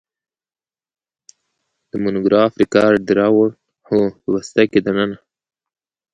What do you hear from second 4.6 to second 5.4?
کې دننه.